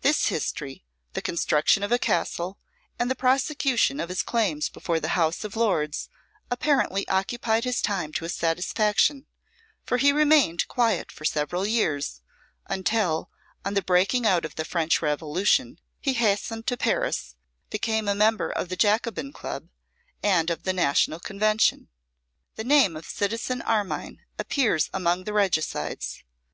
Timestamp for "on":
13.62-13.74